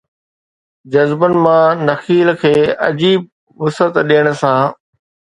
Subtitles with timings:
[0.93, 2.53] جذبن مان تخيل کي
[2.87, 3.27] عجيب
[3.65, 4.59] وسعت ڏيڻ سان